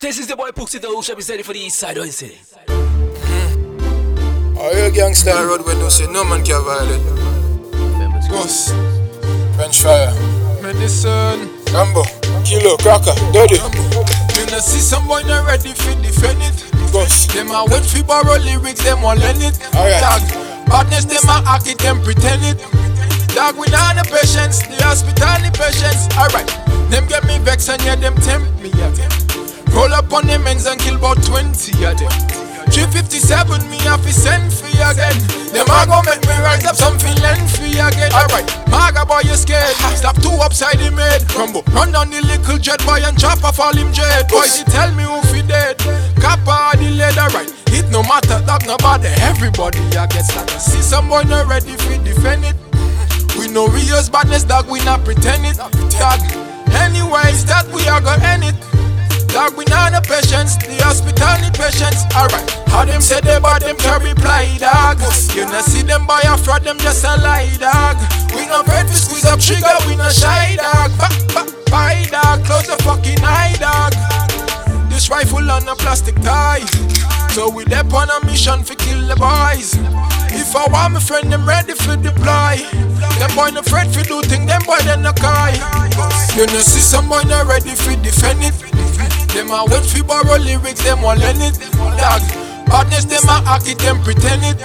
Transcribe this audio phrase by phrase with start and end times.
[0.00, 2.06] This is the boy Pooksy the who shall be ready for the east side, don't
[2.06, 2.38] you see?
[4.56, 7.00] A gangster road when you say no man can violate.
[8.30, 8.74] Ghost,
[9.56, 10.12] French fire,
[10.62, 11.64] Medicine.
[11.74, 12.04] Rambo,
[12.46, 16.54] Kilo, Cracker, Dirty, You know see some boy not ready for defend it.
[16.92, 17.34] Ghost.
[17.34, 19.58] Them a wait for borrow lyrics, them all learn it.
[19.74, 19.98] Alright.
[19.98, 20.22] Dog,
[20.70, 22.58] badness them a act it, them pretend it.
[23.34, 26.06] Dog, we not the patience, the hospital the patience.
[26.14, 26.46] Alright,
[26.90, 28.53] them get me vex and yeah, them tempt
[30.14, 31.50] on them ends and kill about 20
[31.84, 32.14] of them.
[32.70, 35.14] 357 me have to send you again.
[35.50, 38.10] Them a go make me rise up something lengthy again.
[38.14, 39.74] Alright, Maga boy you scared.
[39.94, 41.22] Stop two upside him head.
[41.34, 44.28] Rumble, run down the little jet boy and chop off all him jet.
[44.30, 45.78] Boy, he tell me who fi dead.
[46.22, 47.50] Kappa the leather right.
[47.74, 49.10] It no matter, dog nobody.
[49.22, 50.60] Everybody I get slaughtered.
[50.60, 52.56] See some boy not ready fi defend it.
[53.38, 54.70] We know we use badness, dog.
[54.70, 56.20] We not pretend it, dog.
[56.74, 58.73] Anyways, that we are gonna end it.
[59.34, 62.06] Dog, we not the patience, the hospital need patience.
[62.14, 65.02] Alright, how them say they but them can reply, dog.
[65.34, 67.98] You not see them buy a fraud, them just a lie, dog.
[68.30, 70.94] We not afraid to squeeze up trigger, we not shy, dog.
[71.02, 72.46] Ba, ba, bye, dog.
[72.46, 73.90] Close the fucking eye, dog.
[74.86, 76.62] This rifle on a plastic tie.
[77.34, 79.74] So we dep on a mission for kill the boys.
[80.30, 82.62] If I want my friend, them ready for deploy.
[83.18, 85.58] Them boy no afraid for do thing, them boy they no cry.
[86.38, 88.73] You know see some boy not ready for defend it.
[89.34, 91.58] Them a wait for borrow lyrics, them all learn it.
[91.98, 92.22] Dog,
[92.66, 94.58] badness them a act it, them pretend it.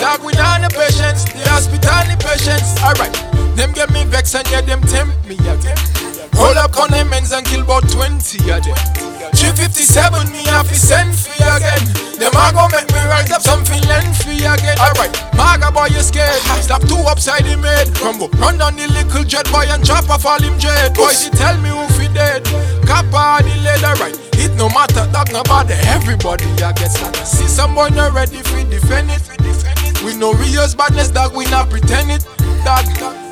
[0.00, 2.80] Dog, we not the patience, the hospital the patience.
[2.80, 3.12] Alright,
[3.56, 5.76] them get me vex and yeah, them tempt me again.
[6.40, 8.16] Roll up on them ends and kill about 20
[8.48, 8.78] of them.
[9.36, 11.84] 357 me have to send you again.
[12.16, 14.80] Them a go make me rise up something lengthy again.
[14.80, 16.40] Alright, Maga boy you scared.
[16.64, 17.92] Stop two upside him head.
[18.00, 20.94] Rumble, run down the little jet boy and chop off all him jet.
[20.94, 22.44] Boy, she tell me who dead.
[22.86, 24.16] Kappa the leather right.
[24.38, 25.74] It no matter, dog nobody.
[25.88, 27.26] Everybody I get slaughtered.
[27.26, 29.22] See some boy not ready fi defend it.
[30.04, 31.34] We know we use badness, dog.
[31.34, 32.24] We not pretend it,
[32.64, 32.86] dog.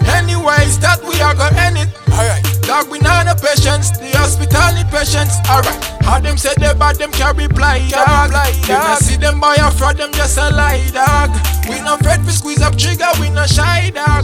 [0.08, 1.88] Anyways, that we are gonna end it.
[2.12, 2.90] Alright, dog.
[2.90, 5.36] We not the patience, the hospital need patience.
[5.48, 8.32] Alright, how them say they bad, them can't reply, dog.
[8.66, 11.30] You not see them buy a fraud, them just a lie, dog.
[11.68, 14.17] We not afraid to squeeze up trigger, we not shy, dog.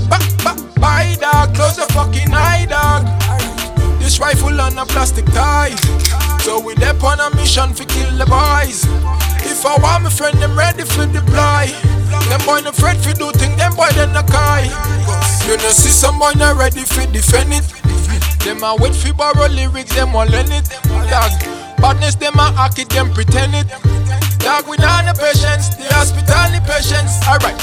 [4.84, 5.74] A plastic tie.
[6.44, 8.84] So we dep on a mission for kill the boys.
[9.44, 11.72] If I want my friend, them ready for deploy.
[12.28, 14.68] Them boy no afraid for do thing, them boy they no cry.
[15.48, 17.64] You know see some boy not ready for defend it.
[18.44, 20.68] Them a wait for borrow lyrics, them all learn it.
[21.08, 21.32] Dog,
[21.80, 23.68] badness them a act it, them pretend it.
[24.38, 27.12] Dog, we not the patience, the hospital the patience.
[27.24, 27.56] Alright,